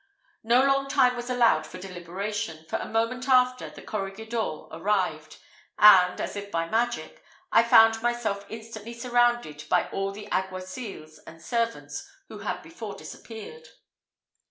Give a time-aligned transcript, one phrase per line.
[0.41, 5.37] No long time was allowed for deliberation, for a moment after, the corregidor arrived,
[5.77, 11.39] and, as if by magic, I found myself instantly surrounded by all the alguacils and
[11.39, 13.67] servants who had before disappeared.